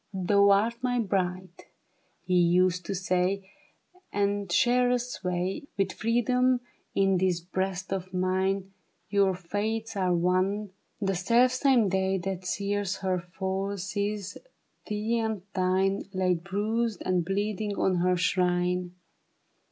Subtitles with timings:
[0.15, 1.65] ^' Thou art my bride,"
[2.25, 3.47] he used to say;"
[4.11, 6.61] And sharest sway With freedom
[6.95, 8.73] in this breast of mine;
[9.11, 14.39] Your fates are one; the self same day That sees her fall, sees
[14.87, 18.95] thee and thine Laid bruised and bleeding on her shrine.'